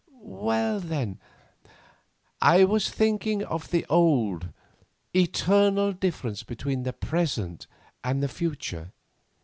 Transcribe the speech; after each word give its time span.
"Well, 0.09 0.79
then, 0.79 1.19
I 2.41 2.63
was 2.63 2.89
thinking 2.89 3.43
of 3.43 3.69
the 3.69 3.85
old, 3.87 4.49
eternal 5.15 5.91
difference 5.93 6.41
between 6.41 6.81
the 6.81 6.93
present 6.93 7.67
and 8.03 8.23
the 8.23 8.27
future." 8.27 8.93